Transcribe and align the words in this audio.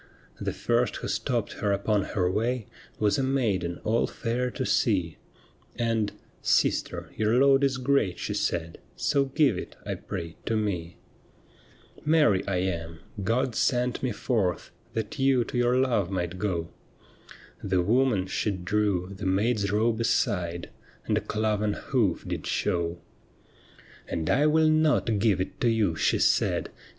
The 0.39 0.51
first 0.51 0.95
who 0.95 1.07
stopped 1.07 1.53
her 1.61 1.71
upon 1.71 2.01
her 2.17 2.27
way 2.31 2.65
Was 2.97 3.19
a 3.19 3.23
maiden 3.23 3.79
all 3.83 4.07
fair 4.07 4.49
to 4.49 4.65
see, 4.65 5.17
And,' 5.75 6.11
Sister, 6.59 7.11
your 7.15 7.35
load 7.39 7.63
is 7.63 7.77
great,' 7.77 8.17
she 8.17 8.33
said,' 8.33 8.79
So 8.95 9.25
give 9.25 9.59
it, 9.59 9.75
I 9.85 9.93
pray, 9.93 10.37
to 10.47 10.57
me.'' 10.57 10.97
Mary 12.03 12.43
I 12.47 12.55
am; 12.61 12.97
God 13.23 13.53
sent 13.53 14.01
me 14.01 14.11
forth 14.11 14.71
That 14.93 15.19
you 15.19 15.43
to 15.43 15.55
your 15.55 15.77
love 15.77 16.09
might 16.09 16.39
go.' 16.39 16.69
The 17.63 17.83
woman 17.83 18.25
she 18.25 18.49
drew 18.49 19.11
the 19.13 19.27
maid's 19.27 19.71
robe 19.71 19.99
aside 19.99 20.71
And 21.05 21.15
a 21.15 21.21
cloven 21.21 21.73
hoof 21.73 22.27
did 22.27 22.47
show. 22.47 22.95
I20 22.95 22.95
THE 22.95 22.95
WOMAN 22.95 23.03
WHO 23.03 23.37
WENT 23.37 24.05
TO 24.07 24.07
HELL' 24.07 24.19
And 24.19 24.29
I 24.43 24.47
will 24.47 24.69
not 24.71 25.19
give 25.19 25.39
it 25.39 25.61
to 25.61 25.69
you,' 25.69 25.95
she 25.95 26.17
said, 26.17 26.65
Q. 26.69 26.73